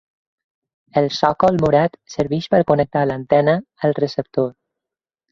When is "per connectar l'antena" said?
2.55-3.55